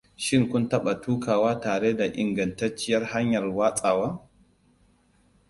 [0.23, 4.19] Shin kun taɓa tukawa tare da ingantacciyar hanyar watsawa?